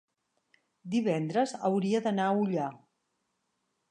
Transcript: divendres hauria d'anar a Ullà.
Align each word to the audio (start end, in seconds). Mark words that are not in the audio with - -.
divendres 0.93 1.53
hauria 1.69 2.01
d'anar 2.07 2.27
a 2.29 2.39
Ullà. 2.45 2.69